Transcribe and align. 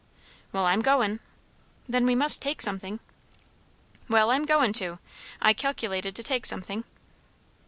"Well, 0.51 0.65
I'm 0.65 0.81
goin'!" 0.81 1.19
"Then 1.87 2.07
we 2.07 2.15
must 2.15 2.41
take 2.41 2.59
something." 2.59 2.99
"Well; 4.09 4.31
I'm 4.31 4.45
goin' 4.45 4.73
to. 4.73 4.97
I 5.39 5.53
calculated 5.53 6.15
to 6.15 6.23
take 6.23 6.47
something." 6.47 6.85